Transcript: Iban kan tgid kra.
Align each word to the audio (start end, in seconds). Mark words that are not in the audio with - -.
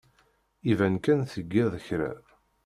Iban 0.71 0.95
kan 1.03 1.19
tgid 1.31 1.73
kra. 1.87 2.11